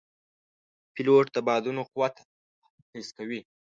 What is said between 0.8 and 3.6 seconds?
پیلوټ د بادونو قوت حس کوي.